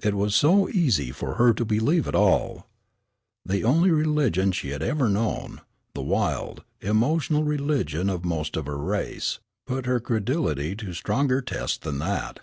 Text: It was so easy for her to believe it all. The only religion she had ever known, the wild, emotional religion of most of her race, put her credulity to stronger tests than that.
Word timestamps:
It 0.00 0.14
was 0.14 0.32
so 0.36 0.68
easy 0.68 1.10
for 1.10 1.34
her 1.34 1.52
to 1.54 1.64
believe 1.64 2.06
it 2.06 2.14
all. 2.14 2.68
The 3.44 3.64
only 3.64 3.90
religion 3.90 4.52
she 4.52 4.68
had 4.68 4.80
ever 4.80 5.08
known, 5.08 5.60
the 5.92 6.02
wild, 6.02 6.62
emotional 6.80 7.42
religion 7.42 8.08
of 8.08 8.24
most 8.24 8.56
of 8.56 8.66
her 8.66 8.78
race, 8.78 9.40
put 9.66 9.86
her 9.86 9.98
credulity 9.98 10.76
to 10.76 10.92
stronger 10.94 11.42
tests 11.42 11.78
than 11.78 11.98
that. 11.98 12.38